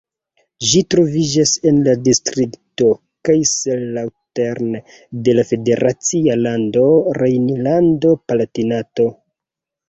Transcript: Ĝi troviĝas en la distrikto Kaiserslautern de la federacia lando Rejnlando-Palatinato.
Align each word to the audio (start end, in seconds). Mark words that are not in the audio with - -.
Ĝi 0.67 0.79
troviĝas 0.93 1.49
en 1.71 1.75
la 1.87 1.91
distrikto 2.07 2.87
Kaiserslautern 3.29 4.73
de 5.29 5.37
la 5.41 5.45
federacia 5.51 6.39
lando 6.47 6.87
Rejnlando-Palatinato. 7.21 9.09